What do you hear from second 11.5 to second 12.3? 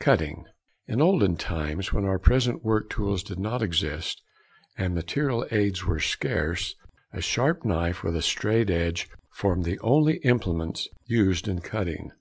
cutting.